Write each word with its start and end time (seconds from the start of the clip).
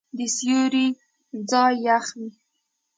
د 0.17 0.19
سیوري 0.35 0.87
ځای 1.49 1.73
یخ 1.87 2.05
وي. 2.17 2.29